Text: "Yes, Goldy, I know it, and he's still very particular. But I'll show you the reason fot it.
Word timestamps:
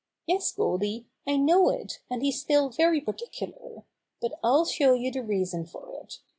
"Yes, 0.25 0.51
Goldy, 0.51 1.05
I 1.27 1.37
know 1.37 1.69
it, 1.69 1.99
and 2.09 2.23
he's 2.23 2.41
still 2.41 2.69
very 2.69 2.99
particular. 2.99 3.83
But 4.19 4.39
I'll 4.43 4.65
show 4.65 4.95
you 4.95 5.11
the 5.11 5.21
reason 5.21 5.63
fot 5.63 5.89
it. 6.01 6.19